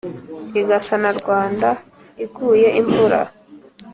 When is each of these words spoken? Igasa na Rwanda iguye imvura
Igasa 0.59 0.95
na 1.03 1.11
Rwanda 1.19 1.69
iguye 2.25 2.67
imvura 2.79 3.19